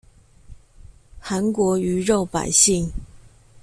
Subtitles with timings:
[1.21, 2.91] 韓國魚肉百姓